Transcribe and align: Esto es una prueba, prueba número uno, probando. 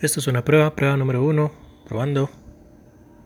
Esto 0.00 0.20
es 0.20 0.28
una 0.28 0.42
prueba, 0.42 0.74
prueba 0.74 0.96
número 0.96 1.22
uno, 1.22 1.52
probando. 1.86 2.30